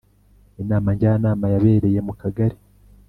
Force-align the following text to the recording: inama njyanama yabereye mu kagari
inama 0.61 0.87
njyanama 0.95 1.45
yabereye 1.53 1.99
mu 2.07 2.13
kagari 2.21 2.57